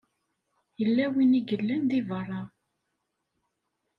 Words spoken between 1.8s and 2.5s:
di beṛṛa.